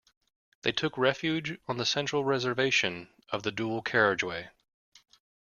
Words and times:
They 0.63 0.71
took 0.71 0.97
refuge 0.97 1.59
on 1.67 1.77
the 1.77 1.85
central 1.85 2.25
reservation 2.25 3.09
of 3.29 3.43
the 3.43 3.51
dual 3.51 3.83
carriageway 3.83 4.49